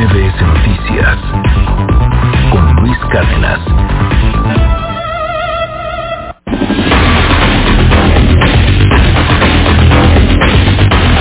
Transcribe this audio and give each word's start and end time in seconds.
MBS 0.00 0.40
Noticias 0.40 1.18
con 2.50 2.74
Luis 2.76 2.96
Cárdenas. 3.12 3.60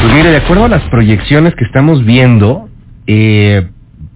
Pues 0.01 0.13
mire, 0.13 0.29
de 0.29 0.37
acuerdo 0.37 0.63
a 0.63 0.69
las 0.69 0.83
proyecciones 0.83 1.55
que 1.55 1.65
estamos 1.65 2.05
viendo, 2.05 2.69
eh, 3.05 3.67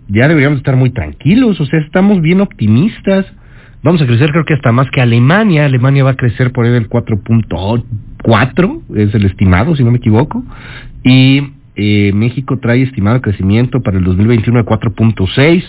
ya 0.07 0.29
deberíamos 0.29 0.59
estar 0.59 0.77
muy 0.77 0.91
tranquilos, 0.91 1.59
o 1.59 1.65
sea, 1.65 1.79
estamos 1.81 2.21
bien 2.21 2.39
optimistas. 2.39 3.25
Vamos 3.83 4.01
a 4.01 4.05
crecer 4.05 4.31
creo 4.31 4.45
que 4.45 4.53
hasta 4.53 4.71
más 4.71 4.89
que 4.91 5.01
Alemania. 5.01 5.65
Alemania 5.65 6.05
va 6.05 6.11
a 6.11 6.15
crecer 6.15 6.53
por 6.53 6.63
ahí 6.63 6.71
del 6.71 6.87
4.4, 6.87 8.81
es 8.95 9.13
el 9.13 9.25
estimado, 9.25 9.75
si 9.75 9.83
no 9.83 9.91
me 9.91 9.97
equivoco. 9.97 10.41
Y 11.03 11.51
eh, 11.75 12.11
México 12.13 12.59
trae 12.59 12.83
estimado 12.83 13.21
crecimiento 13.21 13.81
para 13.81 13.97
el 13.97 14.03
2021 14.03 14.59
de 14.59 14.65
4.6, 14.65 15.63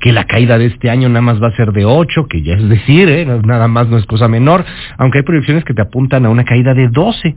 que 0.00 0.12
la 0.12 0.24
caída 0.24 0.58
de 0.58 0.66
este 0.66 0.90
año 0.90 1.08
nada 1.08 1.20
más 1.20 1.42
va 1.42 1.48
a 1.48 1.56
ser 1.56 1.72
de 1.72 1.84
8, 1.84 2.26
que 2.28 2.42
ya 2.42 2.54
es 2.54 2.68
decir, 2.68 3.08
eh, 3.08 3.26
nada 3.44 3.68
más 3.68 3.88
no 3.88 3.98
es 3.98 4.06
cosa 4.06 4.28
menor, 4.28 4.64
aunque 4.98 5.18
hay 5.18 5.24
proyecciones 5.24 5.64
que 5.64 5.74
te 5.74 5.82
apuntan 5.82 6.24
a 6.26 6.30
una 6.30 6.44
caída 6.44 6.74
de 6.74 6.88
12. 6.88 7.34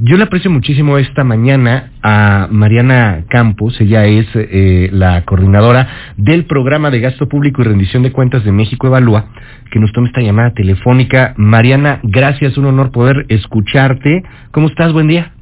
Yo 0.00 0.16
le 0.16 0.22
aprecio 0.22 0.48
muchísimo 0.48 0.96
esta 0.96 1.24
mañana 1.24 1.90
a 2.02 2.46
Mariana 2.52 3.24
Campos, 3.28 3.80
ella 3.80 4.04
es 4.04 4.26
eh, 4.34 4.90
la 4.92 5.24
coordinadora 5.24 5.88
del 6.16 6.44
programa 6.44 6.90
de 6.90 7.00
gasto 7.00 7.28
público 7.28 7.62
y 7.62 7.64
rendición 7.64 8.04
de 8.04 8.12
cuentas 8.12 8.44
de 8.44 8.52
México 8.52 8.86
Evalúa, 8.86 9.26
que 9.72 9.80
nos 9.80 9.90
toma 9.92 10.06
esta 10.06 10.20
llamada 10.20 10.52
telefónica. 10.52 11.34
Mariana, 11.36 11.98
gracias, 12.04 12.56
un 12.58 12.66
honor 12.66 12.92
poder 12.92 13.26
escucharte. 13.28 14.22
¿Cómo 14.52 14.68
estás? 14.68 14.92
Buen 14.92 15.08
día. 15.08 15.32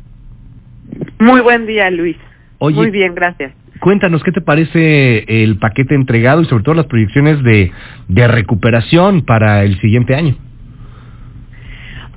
Muy 1.19 1.41
buen 1.41 1.67
día, 1.67 1.91
Luis. 1.91 2.17
Muy 2.61 2.91
bien, 2.91 3.15
gracias. 3.15 3.53
Cuéntanos, 3.81 4.23
¿qué 4.23 4.33
te 4.33 4.41
parece 4.41 5.43
el 5.43 5.59
paquete 5.59 5.95
entregado 5.95 6.41
y 6.41 6.47
sobre 6.47 6.65
todo 6.65 6.75
las 6.75 6.87
proyecciones 6.87 7.43
de, 7.43 7.73
de 8.09 8.29
recuperación 8.29 9.23
para 9.23 9.65
el 9.65 9.79
siguiente 9.81 10.15
año? 10.15 10.37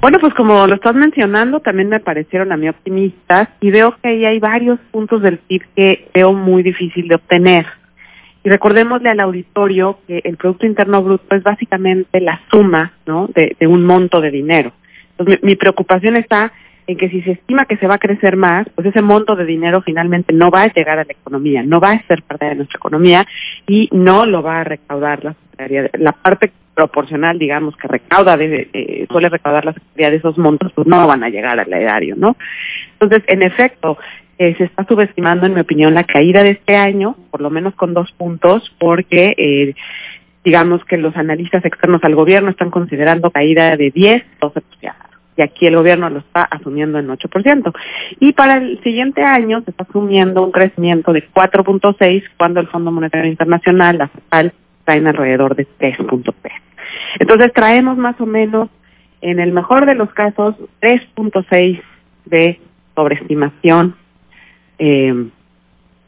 Bueno, 0.02 0.18
pues 0.20 0.34
como 0.34 0.66
lo 0.66 0.76
estás 0.76 0.96
mencionando, 0.96 1.60
también 1.60 1.90
me 1.90 2.00
parecieron 2.00 2.54
a 2.54 2.58
mí 2.58 2.70
optimistas 2.70 3.50
y 3.60 3.70
veo 3.70 3.98
que 4.02 4.08
ahí 4.08 4.26
hay 4.26 4.40
varios 4.40 4.80
puntos 4.92 5.22
del 5.22 5.40
PIB 5.40 5.62
que 5.76 6.08
veo 6.14 6.32
muy 6.32 6.64
difícil 6.64 7.10
de 7.10 7.16
obtener. 7.16 7.66
Y 8.46 8.50
recordémosle 8.50 9.10
al 9.10 9.20
auditorio 9.20 10.00
que 10.08 10.22
el 10.24 10.38
Producto 10.38 10.66
Interno 10.66 11.04
Bruto 11.04 11.36
es 11.36 11.44
básicamente 11.44 12.22
la 12.22 12.40
suma 12.50 12.94
¿no? 13.06 13.28
de, 13.28 13.56
un 13.68 13.84
monto 13.84 14.22
de 14.22 14.32
dinero. 14.32 14.72
Entonces, 15.12 15.44
mi, 15.44 15.50
mi 15.50 15.56
preocupación 15.58 16.16
está 16.16 16.54
en 16.90 16.98
que 16.98 17.10
si 17.10 17.22
se 17.22 17.34
estima 17.34 17.66
que 17.66 17.78
se 17.78 17.86
va 17.86 17.96
a 17.96 18.00
crecer 18.00 18.36
más, 18.36 18.68
pues 18.74 18.88
ese 18.88 19.04
monto 19.04 19.36
de 19.36 19.46
dinero 19.46 19.84
finalmente 19.84 20.34
no 20.34 20.50
va 20.50 20.64
a 20.64 20.74
llegar 20.74 20.98
a 20.98 21.04
la 21.04 21.12
economía, 21.12 21.62
no 21.62 21.80
va 21.80 21.92
a 21.92 22.08
ser 22.08 22.24
parte 22.24 22.48
de 22.48 22.56
nuestra 22.56 22.78
economía 22.78 23.28
y 23.68 23.90
no 23.92 24.26
lo 24.26 24.42
va 24.42 24.62
a 24.62 24.64
recaudar 24.64 25.24
la. 25.24 25.36
La 26.00 26.14
parte 26.14 26.54
proporcional, 26.74 27.38
digamos, 27.38 27.76
que 27.76 27.90
recauda, 27.90 28.38
de, 28.38 29.06
suele 29.12 29.28
recaudar 29.28 29.66
la 29.66 29.74
Secretaría 29.74 30.10
de 30.10 30.16
esos 30.16 30.38
montos, 30.38 30.72
pues 30.74 30.88
no 30.88 31.06
van 31.06 31.22
a 31.22 31.30
llegar 31.30 31.60
al 31.60 31.74
erario, 31.74 32.16
¿no? 32.16 32.38
Entonces, 32.94 33.24
en 33.28 33.44
efecto, 33.44 33.98
eh, 34.38 34.56
se 34.58 34.64
está 34.64 34.86
subestimando, 34.86 35.46
en 35.46 35.56
mi 35.56 35.60
opinión, 35.60 35.94
la 35.94 36.06
caída 36.06 36.44
de 36.44 36.52
este 36.52 36.78
año, 36.78 37.18
por 37.30 37.42
lo 37.42 37.50
menos 37.50 37.76
con 37.76 37.94
dos 37.94 38.10
puntos, 38.14 38.74
porque 38.80 39.36
eh, 39.38 39.76
digamos 40.46 40.86
que 40.86 40.96
los 40.96 41.14
analistas 41.18 41.66
externos 41.66 42.02
al 42.06 42.16
gobierno 42.16 42.50
están 42.50 42.72
considerando 42.72 43.32
caída 43.32 43.76
de 43.76 43.92
10, 43.92 44.24
12%. 44.40 45.09
Y 45.40 45.42
aquí 45.42 45.68
el 45.68 45.78
gobierno 45.78 46.10
lo 46.10 46.20
está 46.20 46.44
asumiendo 46.44 47.00
en 47.00 47.08
8%. 47.08 47.74
Y 48.20 48.34
para 48.34 48.58
el 48.58 48.84
siguiente 48.84 49.24
año 49.24 49.62
se 49.62 49.72
está 49.72 49.86
asumiendo 49.86 50.44
un 50.44 50.52
crecimiento 50.52 51.14
de 51.14 51.26
4.6 51.32 52.24
cuando 52.36 52.60
el 52.60 52.68
Fondo 52.68 52.92
Monetario 52.92 53.32
Internacional, 53.32 54.00
la 54.00 54.10
FEPAL, 54.10 54.52
está 54.80 54.98
en 54.98 55.08
alrededor 55.08 55.56
de 55.56 55.66
3.3. 55.80 56.34
Entonces 57.20 57.54
traemos 57.54 57.98
más 57.98 58.20
o 58.20 58.26
menos, 58.26 58.68
en 59.22 59.40
el 59.40 59.54
mejor 59.54 59.86
de 59.86 59.96
los 59.96 60.12
casos, 60.12 60.56
3.6 60.82 61.82
de 62.26 62.60
sobreestimación 62.94 63.96
eh, 64.78 65.30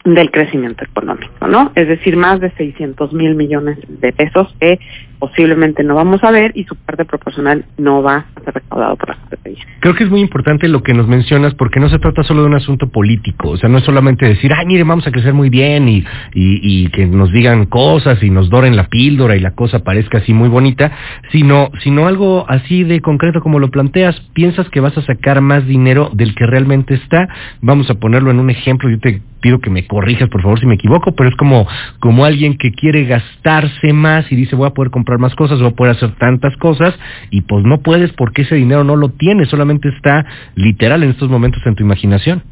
del 0.03 0.29
crecimiento 0.29 0.83
económico, 0.83 1.47
¿no? 1.47 1.71
Es 1.75 1.87
decir, 1.87 2.17
más 2.17 2.41
de 2.41 2.51
600 2.51 3.13
mil 3.13 3.35
millones 3.35 3.77
de 3.87 4.11
pesos 4.11 4.53
que 4.59 4.77
posiblemente 5.21 5.83
no 5.83 5.93
vamos 5.93 6.23
a 6.23 6.31
ver 6.31 6.51
y 6.55 6.63
su 6.63 6.75
parte 6.75 7.05
proporcional 7.05 7.63
no 7.77 8.01
va 8.01 8.25
a 8.35 8.43
ser 8.43 8.55
recaudado 8.55 8.95
por 8.95 9.09
la 9.09 9.15
Secretaría. 9.21 9.63
Creo 9.79 9.93
que 9.93 10.03
es 10.03 10.09
muy 10.09 10.19
importante 10.19 10.67
lo 10.67 10.81
que 10.81 10.95
nos 10.95 11.07
mencionas 11.07 11.53
porque 11.53 11.79
no 11.79 11.89
se 11.89 11.99
trata 11.99 12.23
solo 12.23 12.41
de 12.41 12.47
un 12.47 12.55
asunto 12.55 12.89
político, 12.89 13.49
o 13.51 13.57
sea, 13.57 13.69
no 13.69 13.77
es 13.77 13.83
solamente 13.83 14.25
decir, 14.25 14.51
ay, 14.51 14.65
mire, 14.65 14.83
vamos 14.83 15.05
a 15.05 15.11
crecer 15.11 15.35
muy 15.35 15.51
bien 15.51 15.87
y, 15.87 15.97
y, 15.97 16.05
y 16.33 16.87
que 16.87 17.05
nos 17.05 17.31
digan 17.31 17.67
cosas 17.67 18.21
y 18.23 18.31
nos 18.31 18.49
doren 18.49 18.75
la 18.75 18.87
píldora 18.87 19.35
y 19.35 19.41
la 19.41 19.51
cosa 19.51 19.83
parezca 19.83 20.17
así 20.17 20.33
muy 20.33 20.49
bonita, 20.49 20.91
sino, 21.31 21.69
sino 21.83 22.07
algo 22.07 22.45
así 22.49 22.83
de 22.83 22.99
concreto 22.99 23.41
como 23.41 23.59
lo 23.59 23.69
planteas, 23.69 24.19
piensas 24.33 24.69
que 24.69 24.79
vas 24.79 24.97
a 24.97 25.03
sacar 25.03 25.39
más 25.41 25.67
dinero 25.67 26.09
del 26.13 26.33
que 26.33 26.47
realmente 26.47 26.95
está, 26.95 27.29
vamos 27.61 27.91
a 27.91 27.99
ponerlo 27.99 28.31
en 28.31 28.39
un 28.39 28.49
ejemplo, 28.49 28.89
yo 28.89 28.99
te 28.99 29.21
pido 29.39 29.59
que 29.59 29.69
me 29.69 29.85
corrijas 29.87 30.29
por 30.29 30.41
favor 30.41 30.59
si 30.59 30.65
me 30.65 30.75
equivoco, 30.75 31.13
pero 31.13 31.29
es 31.29 31.35
como, 31.35 31.67
como 31.99 32.25
alguien 32.25 32.57
que 32.57 32.71
quiere 32.71 33.05
gastarse 33.05 33.91
más 33.93 34.31
y 34.31 34.35
dice 34.35 34.55
voy 34.55 34.67
a 34.67 34.73
poder 34.73 34.91
comprar 34.91 35.10
más 35.19 35.35
cosas, 35.35 35.61
a 35.61 35.71
poder 35.71 35.95
hacer 35.95 36.15
tantas 36.15 36.55
cosas 36.57 36.97
y 37.29 37.41
pues 37.41 37.63
no 37.63 37.81
puedes 37.81 38.11
porque 38.13 38.43
ese 38.43 38.55
dinero 38.55 38.83
no 38.83 38.95
lo 38.95 39.09
tienes, 39.09 39.49
solamente 39.49 39.89
está 39.89 40.25
literal 40.55 41.03
en 41.03 41.11
estos 41.11 41.29
momentos 41.29 41.61
en 41.65 41.75
tu 41.75 41.83
imaginación. 41.83 42.43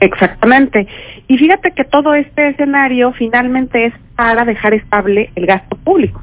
Exactamente. 0.00 0.86
Y 1.26 1.38
fíjate 1.38 1.72
que 1.72 1.84
todo 1.84 2.14
este 2.14 2.48
escenario 2.48 3.12
finalmente 3.12 3.86
es 3.86 3.94
para 4.14 4.44
dejar 4.44 4.74
estable 4.74 5.30
el 5.34 5.46
gasto 5.46 5.76
público. 5.76 6.22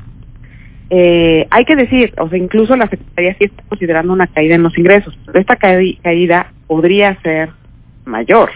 Eh, 0.90 1.48
hay 1.50 1.66
que 1.66 1.76
decir, 1.76 2.14
o 2.20 2.30
sea, 2.30 2.38
incluso 2.38 2.76
la 2.76 2.88
Secretaría 2.88 3.36
sí 3.40 3.46
está 3.46 3.64
considerando 3.68 4.14
una 4.14 4.28
caída 4.28 4.56
en 4.56 4.64
los 4.64 4.78
ingresos, 4.78 5.18
pero 5.26 5.40
esta 5.40 5.56
caída 5.56 6.52
podría 6.68 7.20
ser 7.22 7.50
mayor. 8.06 8.52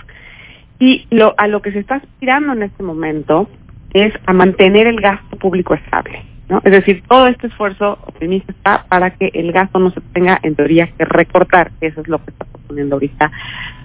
Y 0.79 1.07
lo, 1.09 1.33
a 1.37 1.47
lo 1.47 1.61
que 1.63 1.71
se 1.71 1.79
está 1.79 1.95
aspirando 1.95 2.53
en 2.53 2.63
este 2.63 2.83
momento 2.83 3.49
es 3.93 4.13
a 4.25 4.33
mantener 4.33 4.87
el 4.87 4.99
gasto 4.99 5.37
público 5.37 5.73
estable. 5.73 6.23
¿no? 6.49 6.61
Es 6.63 6.71
decir, 6.71 7.03
todo 7.07 7.27
este 7.27 7.47
esfuerzo 7.47 7.97
optimista 8.05 8.51
está 8.51 8.85
para 8.87 9.11
que 9.11 9.31
el 9.33 9.51
gasto 9.51 9.79
no 9.79 9.91
se 9.91 10.01
tenga, 10.13 10.39
en 10.43 10.55
teoría, 10.55 10.87
que 10.97 11.05
recortar. 11.05 11.71
Eso 11.81 12.01
es 12.01 12.07
lo 12.07 12.23
que 12.23 12.31
está 12.31 12.45
proponiendo 12.45 12.95
ahorita 12.95 13.31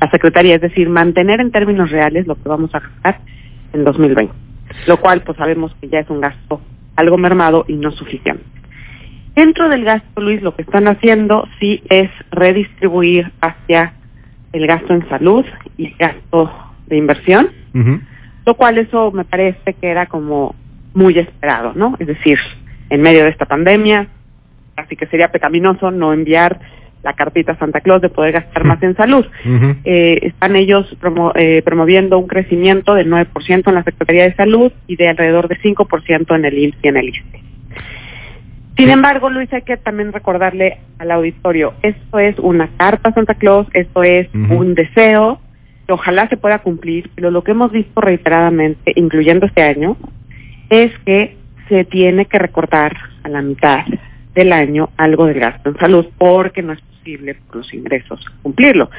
la 0.00 0.10
Secretaría. 0.10 0.56
Es 0.56 0.60
decir, 0.60 0.88
mantener 0.88 1.40
en 1.40 1.50
términos 1.50 1.90
reales 1.90 2.26
lo 2.26 2.36
que 2.36 2.48
vamos 2.48 2.74
a 2.74 2.80
gastar 2.80 3.20
en 3.72 3.84
2020. 3.84 4.32
Lo 4.86 5.00
cual, 5.00 5.22
pues 5.22 5.36
sabemos 5.38 5.74
que 5.80 5.88
ya 5.88 6.00
es 6.00 6.10
un 6.10 6.20
gasto 6.20 6.60
algo 6.96 7.18
mermado 7.18 7.64
y 7.68 7.74
no 7.74 7.90
suficiente. 7.90 8.44
Dentro 9.34 9.68
del 9.68 9.84
gasto, 9.84 10.20
Luis, 10.20 10.42
lo 10.42 10.54
que 10.54 10.62
están 10.62 10.88
haciendo 10.88 11.48
sí 11.58 11.82
es 11.88 12.10
redistribuir 12.30 13.32
hacia 13.40 13.94
el 14.52 14.66
gasto 14.66 14.92
en 14.92 15.08
salud 15.08 15.44
y 15.78 15.90
gasto 15.94 16.52
de 16.86 16.98
inversión, 16.98 17.48
lo 18.44 18.54
cual 18.54 18.78
eso 18.78 19.10
me 19.12 19.24
parece 19.24 19.74
que 19.74 19.88
era 19.88 20.06
como 20.06 20.54
muy 20.94 21.18
esperado, 21.18 21.72
¿no? 21.74 21.96
Es 21.98 22.06
decir, 22.06 22.38
en 22.90 23.02
medio 23.02 23.24
de 23.24 23.30
esta 23.30 23.46
pandemia, 23.46 24.08
así 24.76 24.96
que 24.96 25.06
sería 25.06 25.32
pecaminoso 25.32 25.90
no 25.90 26.12
enviar 26.12 26.60
la 27.02 27.14
cartita 27.14 27.56
Santa 27.56 27.80
Claus 27.80 28.00
de 28.00 28.08
poder 28.08 28.32
gastar 28.32 28.64
más 28.64 28.82
en 28.82 28.96
salud. 28.96 29.26
eh, 29.84 30.18
están 30.22 30.56
ellos 30.56 30.86
eh, 31.34 31.62
promoviendo 31.64 32.18
un 32.18 32.28
crecimiento 32.28 32.94
del 32.94 33.10
9% 33.10 33.66
en 33.66 33.74
la 33.74 33.82
Secretaría 33.82 34.24
de 34.24 34.34
Salud 34.34 34.72
y 34.86 34.96
de 34.96 35.08
alrededor 35.08 35.48
de 35.48 35.58
5% 35.58 36.36
en 36.36 36.44
el 36.44 36.58
IMSS 36.58 36.78
y 36.82 36.88
en 36.88 36.96
el 36.96 37.08
ISTE. 37.08 37.42
Sin 38.76 38.88
embargo, 38.88 39.28
Luis, 39.30 39.52
hay 39.52 39.62
que 39.62 39.76
también 39.76 40.12
recordarle 40.12 40.78
al 40.98 41.10
auditorio, 41.10 41.74
esto 41.82 42.18
es 42.18 42.38
una 42.38 42.68
carta 42.76 43.12
Santa 43.12 43.34
Claus, 43.34 43.66
esto 43.74 44.02
es 44.02 44.28
un 44.34 44.74
deseo, 44.74 45.40
ojalá 45.88 46.28
se 46.28 46.36
pueda 46.36 46.60
cumplir, 46.60 47.10
pero 47.14 47.30
lo 47.30 47.42
que 47.42 47.52
hemos 47.52 47.72
visto 47.72 48.00
reiteradamente, 48.00 48.92
incluyendo 48.96 49.46
este 49.46 49.62
año, 49.62 49.96
es 50.70 50.92
que 51.04 51.36
se 51.68 51.84
tiene 51.84 52.26
que 52.26 52.38
recortar 52.38 52.96
a 53.22 53.28
la 53.28 53.42
mitad 53.42 53.84
del 54.34 54.52
año 54.52 54.90
algo 54.96 55.26
del 55.26 55.40
gasto 55.40 55.68
en 55.68 55.78
salud 55.78 56.06
porque 56.18 56.62
no 56.62 56.72
es 56.72 56.80
posible 56.80 57.34
por 57.46 57.56
los 57.56 57.74
ingresos 57.74 58.24
cumplirlo. 58.42 58.90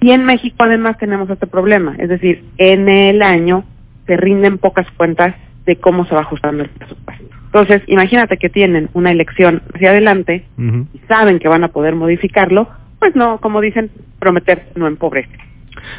Y 0.00 0.12
en 0.12 0.24
México 0.24 0.56
además 0.60 0.96
tenemos 0.98 1.28
este 1.28 1.46
problema, 1.46 1.94
es 1.98 2.08
decir, 2.08 2.44
en 2.56 2.88
el 2.88 3.20
año 3.22 3.64
se 4.06 4.16
rinden 4.16 4.58
pocas 4.58 4.90
cuentas 4.92 5.34
de 5.66 5.76
cómo 5.76 6.06
se 6.06 6.14
va 6.14 6.22
ajustando 6.22 6.62
el 6.62 6.70
presupuesto. 6.70 7.24
Entonces, 7.46 7.82
imagínate 7.86 8.38
que 8.38 8.48
tienen 8.48 8.88
una 8.94 9.10
elección 9.10 9.62
hacia 9.74 9.90
adelante 9.90 10.44
y 10.56 10.98
saben 11.08 11.38
que 11.38 11.48
van 11.48 11.64
a 11.64 11.68
poder 11.68 11.96
modificarlo, 11.96 12.68
pues 12.98 13.14
no, 13.16 13.38
como 13.40 13.60
dicen, 13.60 13.90
prometer 14.18 14.68
no 14.76 14.86
empobrece. 14.86 15.49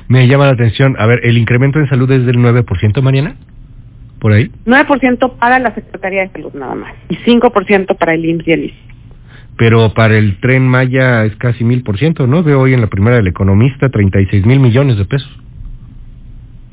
Me 0.08 0.28
llama 0.28 0.46
la 0.46 0.54
atención, 0.54 0.96
a 1.00 1.06
ver, 1.06 1.22
¿el 1.24 1.38
incremento 1.38 1.80
en 1.80 1.88
salud 1.90 2.10
es 2.12 2.26
del 2.26 2.38
9%, 2.38 3.02
Mariana? 3.02 3.36
¿Por 4.20 4.34
ahí? 4.34 4.52
9% 4.66 5.38
para 5.38 5.58
la 5.60 5.74
Secretaría 5.74 6.22
de 6.22 6.30
Salud 6.30 6.54
nada 6.54 6.76
más 6.76 6.94
y 7.10 7.16
5% 7.18 7.98
para 7.98 8.14
el 8.14 8.24
IMSS 8.26 8.48
y 8.48 8.52
el. 8.52 8.74
Pero 9.58 9.94
para 9.94 10.16
el 10.18 10.40
tren 10.40 10.68
Maya 10.68 11.26
es 11.26 11.36
casi 11.38 11.64
mil 11.64 11.84
por 11.84 11.98
ciento, 11.98 12.28
¿no? 12.28 12.44
Veo 12.44 12.60
hoy 12.62 12.74
en 12.74 12.82
la 12.82 12.88
primera 12.88 13.16
del 13.18 13.28
economista 13.28 13.90
36 13.90 14.46
mil 14.46 14.60
millones 14.60 14.98
de 14.98 15.06
pesos. 15.06 15.30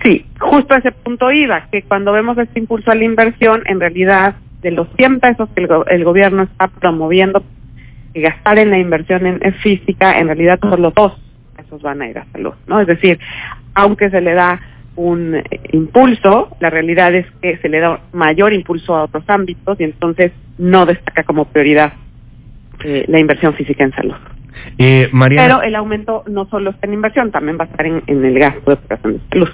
Sí, 0.03 0.25
justo 0.39 0.75
a 0.75 0.79
ese 0.79 0.93
punto 0.93 1.31
iba, 1.33 1.69
que 1.73 1.83
cuando 1.83 2.13
vemos 2.13 2.39
este 2.39 2.61
impulso 2.61 2.91
a 2.91 2.95
la 2.95 3.05
inversión, 3.05 3.63
en 3.67 3.81
realidad 3.81 4.37
de 4.63 4.71
los 4.71 4.87
100 4.97 5.21
pesos 5.21 5.49
que 5.55 5.63
el, 5.63 5.67
go- 5.69 5.87
el 5.87 6.05
gobierno 6.05 6.45
está 6.45 6.69
promoviendo 6.69 7.43
gastar 8.15 8.59
en 8.59 8.71
la 8.71 8.79
inversión 8.79 9.27
en, 9.27 9.39
en 9.43 9.55
física, 9.55 10.19
en 10.19 10.27
realidad 10.27 10.59
solo 10.61 10.93
dos 10.95 11.13
van 11.83 12.03
a 12.03 12.09
ir 12.09 12.19
a 12.19 12.27
salud, 12.33 12.55
¿no? 12.67 12.81
Es 12.81 12.87
decir, 12.87 13.19
aunque 13.75 14.11
se 14.11 14.21
le 14.21 14.35
da 14.35 14.61
un 14.97 15.37
eh, 15.37 15.45
impulso, 15.73 16.57
la 16.61 16.71
realidad 16.71 17.15
es 17.15 17.27
que 17.41 17.57
se 17.59 17.69
le 17.69 17.81
da 17.81 18.01
mayor 18.13 18.53
impulso 18.53 18.97
a 18.97 19.05
otros 19.05 19.25
ámbitos 19.29 19.81
y 19.81 19.85
entonces 19.85 20.33
no 20.59 20.87
destaca 20.87 21.23
como 21.23 21.45
prioridad 21.47 21.93
eh, 22.85 23.05
la 23.09 23.19
inversión 23.19 23.55
física 23.55 23.85
en 23.85 23.93
salud. 23.93 24.15
Eh, 24.77 25.09
Mariana. 25.13 25.47
Pero 25.47 25.63
el 25.63 25.77
aumento 25.77 26.25
no 26.29 26.47
solo 26.47 26.71
está 26.71 26.87
en 26.87 26.95
inversión, 26.95 27.31
también 27.31 27.59
va 27.59 27.65
a 27.65 27.69
estar 27.69 27.87
en, 27.87 28.03
en 28.07 28.25
el 28.25 28.39
gasto 28.39 28.71
de 28.71 28.75
operación 28.75 29.13
de 29.15 29.21
salud. 29.31 29.49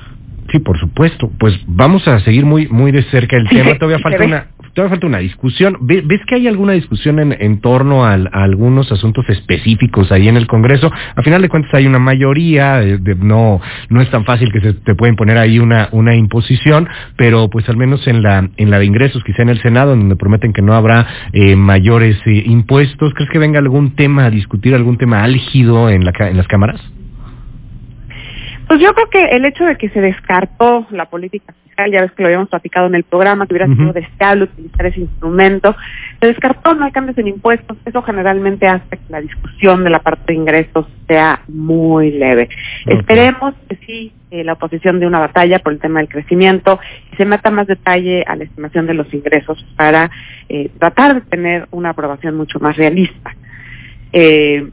Sí, 0.51 0.59
por 0.59 0.79
supuesto. 0.79 1.31
Pues 1.39 1.59
vamos 1.67 2.07
a 2.09 2.21
seguir 2.21 2.45
muy 2.45 2.69
muy 2.69 2.93
de 2.93 3.03
cerca 3.05 3.37
el 3.37 3.49
Sí, 3.49 3.57
tema. 3.57 3.75
Todavía 3.79 3.99
falta 3.99 4.25
una 4.25 4.47
todavía 4.75 4.91
falta 4.97 5.07
una 5.07 5.19
discusión. 5.19 5.79
Ve- 5.81 6.03
¿Ves 6.05 6.21
que 6.27 6.35
hay 6.35 6.49
alguna 6.49 6.73
discusión 6.73 7.19
en, 7.21 7.37
en 7.39 7.61
torno 7.61 8.05
a, 8.05 8.15
algunos 8.15 8.91
asuntos 8.93 9.25
específicos 9.29 10.13
ahí 10.13 10.29
en 10.29 10.37
el 10.37 10.47
Congreso? 10.47 10.91
A 11.17 11.23
final 11.23 11.41
de 11.43 11.49
cuentas 11.49 11.73
hay 11.75 11.87
una 11.87 11.99
mayoría, 11.99 12.83
no 13.19 13.61
no 13.89 14.01
es 14.01 14.11
tan 14.11 14.25
fácil 14.25 14.53
que 14.53 14.61
se 14.61 14.73
te 14.75 14.95
pueden 14.95 15.17
poner 15.17 15.39
ahí 15.39 15.59
una 15.59 16.15
imposición, 16.15 16.89
pero 17.17 17.49
pues 17.49 17.69
al 17.69 17.77
menos 17.77 18.07
en 18.07 18.23
la 18.23 18.49
en 18.57 18.71
la 18.71 18.79
de 18.79 18.85
ingresos, 18.87 19.23
quizá 19.25 19.43
en 19.43 19.49
el 19.49 19.61
Senado, 19.63 19.93
en 19.95 20.01
donde 20.01 20.17
prometen 20.17 20.53
que 20.53 20.63
no 20.63 20.75
habrá 20.75 21.07
eh, 21.33 21.57
mayores 21.57 22.17
eh, 22.27 22.43
impuestos. 22.47 23.15
¿Crees 23.15 23.31
que 23.31 23.39
venga 23.39 23.59
algún 23.59 23.95
tema 23.95 24.27
a 24.27 24.31
discutir, 24.31 24.75
algún 24.75 24.99
tema 24.99 25.23
álgido 25.23 25.89
en 25.89 26.05
la 26.05 26.13
en 26.19 26.37
las 26.37 26.49
cámaras? 26.49 26.81
Pues 28.75 28.83
yo 28.83 28.93
creo 28.93 29.09
que 29.09 29.37
el 29.37 29.45
hecho 29.45 29.65
de 29.65 29.77
que 29.77 29.89
se 29.91 30.01
descartó 30.01 30.85
la 30.91 31.05
política 31.05 31.55
fiscal, 31.63 31.93
ya 31.93 32.01
ves 32.01 32.11
que 32.11 32.25
lo 32.25 32.27
habíamos 32.27 32.49
platicado 32.49 32.89
en 32.89 32.97
el 32.97 33.05
programa, 33.05 33.47
que 33.47 33.55
hubiera 33.55 33.73
sido 33.73 33.93
deseable 33.93 34.47
utilizar 34.47 34.87
ese 34.87 34.99
instrumento, 34.99 35.77
se 36.21 36.27
descartó, 36.27 36.75
no 36.75 36.85
hay 36.85 36.91
cambios 36.91 37.17
en 37.19 37.29
impuestos, 37.29 37.77
eso 37.85 38.03
generalmente 38.03 38.67
hace 38.67 38.97
que 38.97 38.99
la 39.11 39.21
discusión 39.21 39.85
de 39.85 39.91
la 39.91 40.01
parte 40.01 40.33
de 40.33 40.41
ingresos 40.41 40.87
sea 41.07 41.43
muy 41.47 42.11
leve. 42.11 42.49
Esperemos 42.87 43.55
que 43.69 43.77
sí, 43.87 44.13
eh, 44.33 44.43
la 44.43 44.55
oposición 44.55 44.99
de 44.99 45.07
una 45.07 45.21
batalla 45.21 45.61
por 45.61 45.73
el 45.73 45.79
tema 45.79 46.01
del 46.01 46.09
crecimiento 46.09 46.81
y 47.13 47.17
se 47.17 47.27
meta 47.27 47.53
más 47.53 47.69
detalle 47.69 48.25
a 48.27 48.35
la 48.35 48.43
estimación 48.43 48.89
de 48.89 48.95
los 48.95 49.15
ingresos 49.15 49.65
para 49.77 50.11
eh, 50.49 50.69
tratar 50.81 51.15
de 51.15 51.21
tener 51.21 51.69
una 51.71 51.91
aprobación 51.91 52.37
mucho 52.37 52.59
más 52.59 52.77
realista. 52.77 53.37
Eh, 54.13 54.69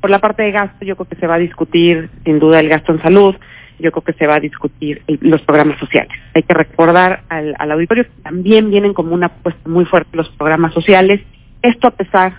por 0.00 0.10
la 0.10 0.18
parte 0.18 0.42
de 0.42 0.52
gasto, 0.52 0.84
yo 0.84 0.96
creo 0.96 1.08
que 1.08 1.16
se 1.16 1.26
va 1.26 1.34
a 1.34 1.38
discutir 1.38 2.10
sin 2.24 2.38
duda 2.38 2.60
el 2.60 2.68
gasto 2.68 2.92
en 2.92 3.02
salud, 3.02 3.36
yo 3.78 3.92
creo 3.92 4.02
que 4.02 4.12
se 4.12 4.26
va 4.26 4.36
a 4.36 4.40
discutir 4.40 5.02
los 5.20 5.42
programas 5.42 5.78
sociales. 5.78 6.12
Hay 6.34 6.42
que 6.42 6.54
recordar 6.54 7.22
al, 7.28 7.54
auditorio 7.70 8.04
que 8.04 8.22
también 8.22 8.70
vienen 8.70 8.94
como 8.94 9.14
una 9.14 9.26
apuesta 9.26 9.68
muy 9.68 9.84
fuerte 9.84 10.16
los 10.16 10.28
programas 10.30 10.74
sociales, 10.74 11.20
esto 11.62 11.88
a 11.88 11.92
pesar 11.92 12.34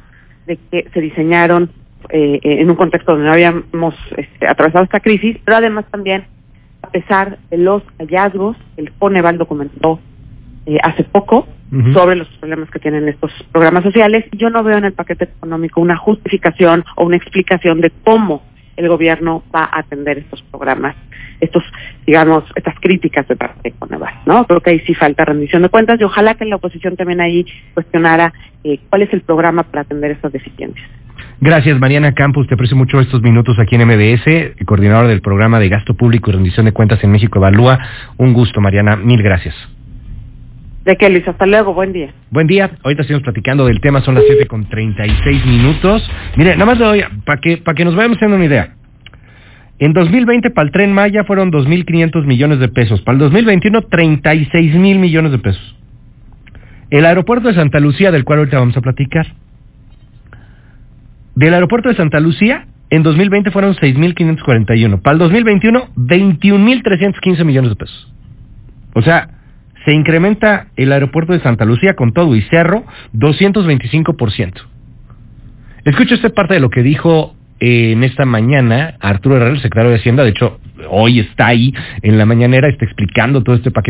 de 0.47 0.57
que 0.69 0.87
se 0.93 1.01
diseñaron 1.01 1.69
eh, 2.09 2.39
en 2.43 2.69
un 2.69 2.75
contexto 2.75 3.11
donde 3.11 3.27
no 3.27 3.33
habíamos 3.33 3.95
este, 4.17 4.47
atravesado 4.47 4.83
esta 4.83 4.99
crisis, 4.99 5.37
pero 5.45 5.57
además 5.57 5.85
también 5.91 6.25
a 6.81 6.89
pesar 6.89 7.37
de 7.49 7.57
los 7.57 7.83
hallazgos 7.99 8.57
el 8.77 8.91
Coneval 8.93 9.37
documentó 9.37 9.99
eh, 10.65 10.77
hace 10.83 11.03
poco 11.03 11.47
sobre 11.93 12.17
los 12.17 12.27
problemas 12.39 12.69
que 12.69 12.79
tienen 12.79 13.07
estos 13.07 13.31
programas 13.53 13.85
sociales. 13.85 14.25
Yo 14.33 14.49
no 14.49 14.61
veo 14.61 14.77
en 14.77 14.83
el 14.83 14.91
paquete 14.91 15.23
económico 15.23 15.79
una 15.79 15.95
justificación 15.95 16.83
o 16.97 17.05
una 17.05 17.15
explicación 17.15 17.79
de 17.79 17.93
cómo 18.03 18.43
el 18.75 18.89
gobierno 18.89 19.43
va 19.55 19.63
a 19.63 19.79
atender 19.79 20.17
estos 20.17 20.41
programas, 20.43 20.95
estos, 21.39 21.63
digamos, 22.05 22.43
estas 22.55 22.75
críticas 22.79 23.27
de 23.27 23.35
parte 23.35 23.59
de 23.63 23.71
Coneval, 23.71 24.13
¿no? 24.25 24.45
Creo 24.47 24.59
que 24.59 24.71
ahí 24.71 24.79
sí 24.81 24.93
falta 24.93 25.23
rendición 25.23 25.61
de 25.61 25.69
cuentas 25.69 25.99
y 25.99 26.03
ojalá 26.03 26.35
que 26.35 26.45
la 26.45 26.57
oposición 26.57 26.95
también 26.97 27.21
ahí 27.21 27.45
cuestionara 27.73 28.33
eh, 28.63 28.79
cuál 28.89 29.03
es 29.03 29.13
el 29.13 29.21
programa 29.21 29.63
para 29.63 29.81
atender 29.81 30.11
estas 30.11 30.33
deficiencias. 30.33 30.89
Gracias, 31.39 31.79
Mariana 31.79 32.13
Campos. 32.13 32.47
Te 32.47 32.55
aprecio 32.55 32.77
mucho 32.77 32.99
estos 32.99 33.21
minutos 33.21 33.57
aquí 33.59 33.75
en 33.75 33.87
MBS, 33.87 34.65
coordinadora 34.65 35.07
del 35.07 35.21
programa 35.21 35.59
de 35.59 35.69
gasto 35.69 35.93
público 35.93 36.29
y 36.29 36.33
rendición 36.33 36.65
de 36.65 36.71
cuentas 36.71 37.03
en 37.03 37.11
México 37.11 37.39
Evalúa. 37.39 37.79
Un 38.17 38.33
gusto, 38.33 38.61
Mariana. 38.61 38.95
Mil 38.95 39.23
gracias. 39.23 39.55
De 40.85 40.97
que 40.97 41.09
Luis, 41.09 41.27
hasta 41.27 41.45
luego, 41.45 41.73
buen 41.73 41.93
día. 41.93 42.11
Buen 42.31 42.47
día. 42.47 42.71
Ahorita 42.83 43.03
seguimos 43.03 43.23
platicando 43.23 43.65
del 43.65 43.79
tema. 43.81 44.01
Son 44.01 44.15
las 44.15 44.23
7 44.25 44.47
con 44.47 44.67
36 44.67 45.45
minutos. 45.45 46.09
Mire, 46.37 46.53
nada 46.53 46.65
más 46.65 46.79
le 46.79 46.85
doy, 46.85 47.03
para 47.23 47.39
que, 47.39 47.57
para 47.57 47.75
que 47.75 47.85
nos 47.85 47.95
vayamos 47.95 48.17
haciendo 48.17 48.37
una 48.37 48.45
idea. 48.45 48.73
En 49.77 49.93
2020, 49.93 50.49
para 50.51 50.65
el 50.65 50.71
Tren 50.71 50.93
Maya 50.93 51.23
fueron 51.23 51.51
2.500 51.51 52.25
millones 52.25 52.59
de 52.59 52.67
pesos. 52.67 53.01
Para 53.01 53.13
el 53.13 53.19
2021, 53.19 53.81
36 53.83 54.75
mil 54.75 54.99
millones 54.99 55.31
de 55.31 55.39
pesos. 55.39 55.75
El 56.89 57.05
aeropuerto 57.05 57.47
de 57.47 57.53
Santa 57.53 57.79
Lucía, 57.79 58.11
del 58.11 58.23
cual 58.23 58.39
ahorita 58.39 58.59
vamos 58.59 58.77
a 58.77 58.81
platicar. 58.81 59.27
Del 61.35 61.53
aeropuerto 61.53 61.89
de 61.89 61.95
Santa 61.95 62.19
Lucía, 62.19 62.67
en 62.89 63.03
2020 63.03 63.51
fueron 63.51 63.75
6.541. 63.75 65.01
Para 65.01 65.13
el 65.13 65.19
2021, 65.19 65.89
21.315 65.95 67.45
millones 67.45 67.69
de 67.69 67.75
pesos. 67.75 68.13
O 68.93 69.01
sea, 69.01 69.40
se 69.85 69.93
incrementa 69.93 70.67
el 70.75 70.91
aeropuerto 70.91 71.33
de 71.33 71.41
Santa 71.41 71.65
Lucía 71.65 71.95
con 71.95 72.13
todo 72.13 72.35
y 72.35 72.41
cerro 72.43 72.83
225%. 73.13 74.53
Escucho 75.85 76.15
esta 76.15 76.29
parte 76.29 76.53
de 76.53 76.59
lo 76.59 76.69
que 76.69 76.83
dijo 76.83 77.35
eh, 77.59 77.91
en 77.91 78.03
esta 78.03 78.25
mañana 78.25 78.95
Arturo 78.99 79.35
Herrera, 79.35 79.51
el 79.51 79.61
secretario 79.61 79.91
de 79.91 79.97
Hacienda. 79.97 80.23
De 80.23 80.29
hecho, 80.29 80.59
hoy 80.89 81.19
está 81.19 81.47
ahí 81.47 81.73
en 82.01 82.17
la 82.17 82.25
mañanera, 82.25 82.67
está 82.67 82.85
explicando 82.85 83.43
todo 83.43 83.55
este 83.55 83.71
paquete. 83.71 83.89